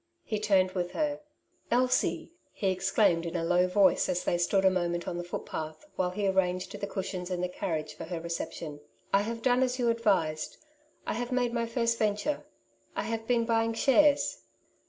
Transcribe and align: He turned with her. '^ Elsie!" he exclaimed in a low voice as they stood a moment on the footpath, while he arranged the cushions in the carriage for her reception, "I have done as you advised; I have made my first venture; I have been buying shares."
He 0.23 0.39
turned 0.39 0.71
with 0.71 0.93
her. 0.93 1.17
'^ 1.19 1.21
Elsie!" 1.69 2.31
he 2.53 2.71
exclaimed 2.71 3.23
in 3.23 3.35
a 3.35 3.43
low 3.43 3.67
voice 3.67 4.09
as 4.09 4.23
they 4.23 4.35
stood 4.39 4.65
a 4.65 4.69
moment 4.71 5.07
on 5.07 5.15
the 5.19 5.23
footpath, 5.23 5.85
while 5.95 6.09
he 6.09 6.27
arranged 6.27 6.71
the 6.71 6.87
cushions 6.87 7.29
in 7.29 7.39
the 7.41 7.47
carriage 7.47 7.93
for 7.93 8.05
her 8.05 8.19
reception, 8.19 8.79
"I 9.13 9.21
have 9.21 9.43
done 9.43 9.61
as 9.61 9.77
you 9.77 9.89
advised; 9.91 10.57
I 11.05 11.13
have 11.13 11.31
made 11.31 11.53
my 11.53 11.67
first 11.67 11.99
venture; 11.99 12.47
I 12.95 13.03
have 13.03 13.27
been 13.27 13.45
buying 13.45 13.73
shares." 13.75 14.41